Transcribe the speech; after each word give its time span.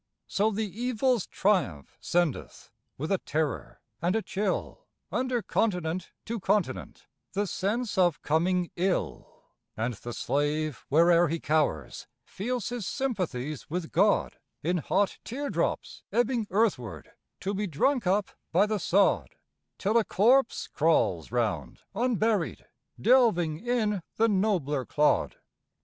So 0.25 0.49
the 0.49 0.65
Evil's 0.67 1.27
triumph 1.27 1.95
sendeth, 2.01 2.71
with 2.97 3.11
a 3.11 3.19
terror 3.19 3.81
and 4.01 4.15
a 4.15 4.23
chill, 4.23 4.87
Under 5.11 5.43
continent 5.43 6.09
to 6.25 6.39
continent, 6.39 7.05
the 7.33 7.45
sense 7.45 7.99
of 7.99 8.19
coming 8.23 8.71
ill, 8.75 9.43
And 9.77 9.93
the 9.93 10.11
slave, 10.13 10.87
where'er 10.89 11.27
he 11.27 11.39
cowers, 11.39 12.07
feels 12.23 12.69
his 12.69 12.87
sympathies 12.87 13.69
with 13.69 13.91
God 13.91 14.39
In 14.63 14.77
hot 14.79 15.19
tear 15.23 15.51
drops 15.51 16.01
ebbing 16.11 16.47
earthward, 16.49 17.11
to 17.41 17.53
be 17.53 17.67
drunk 17.67 18.07
up 18.07 18.31
by 18.51 18.65
the 18.65 18.79
sod, 18.79 19.35
Till 19.77 19.99
a 19.99 20.03
corpse 20.03 20.65
crawls 20.65 21.31
round 21.31 21.81
unburied, 21.93 22.65
delving 22.99 23.59
in 23.59 24.01
the 24.15 24.27
nobler 24.27 24.83
clod. 24.83 25.35